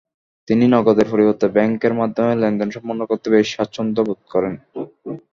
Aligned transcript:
তিনি 0.47 0.65
নগদের 0.67 1.07
পরিবর্তে 1.11 1.47
ব্যাংকের 1.55 1.93
মাধ্যমে 1.99 2.33
লেনদেন 2.41 2.69
সম্পন্ন 2.75 3.01
করতে 3.09 3.27
বেশি 3.33 3.51
স্বাচ্ছন্দ্য 3.53 4.01
বোধ 4.07 4.21
করেন। 4.33 4.53